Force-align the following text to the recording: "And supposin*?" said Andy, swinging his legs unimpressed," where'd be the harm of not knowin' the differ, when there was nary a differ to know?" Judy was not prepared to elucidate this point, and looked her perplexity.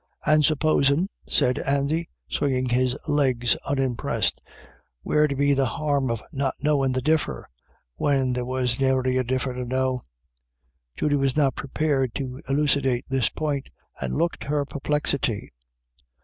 "And 0.25 0.43
supposin*?" 0.43 1.09
said 1.27 1.59
Andy, 1.59 2.09
swinging 2.27 2.69
his 2.69 2.97
legs 3.07 3.55
unimpressed," 3.67 4.41
where'd 5.03 5.37
be 5.37 5.53
the 5.53 5.67
harm 5.67 6.09
of 6.09 6.23
not 6.31 6.55
knowin' 6.59 6.93
the 6.93 7.03
differ, 7.03 7.47
when 7.97 8.33
there 8.33 8.43
was 8.43 8.79
nary 8.79 9.17
a 9.17 9.23
differ 9.23 9.53
to 9.53 9.63
know?" 9.63 10.01
Judy 10.97 11.17
was 11.17 11.37
not 11.37 11.53
prepared 11.53 12.15
to 12.15 12.41
elucidate 12.49 13.05
this 13.09 13.29
point, 13.29 13.69
and 13.99 14.15
looked 14.17 14.45
her 14.45 14.65
perplexity. 14.65 15.51